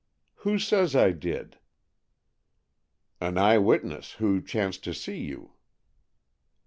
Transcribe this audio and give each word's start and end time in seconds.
"Who 0.37 0.57
says 0.57 0.95
I 0.95 1.11
did?" 1.11 1.59
"An 3.19 3.37
eye 3.37 3.59
witness, 3.59 4.13
who 4.13 4.41
chanced 4.41 4.83
to 4.85 4.95
see 4.95 5.19
you." 5.19 5.51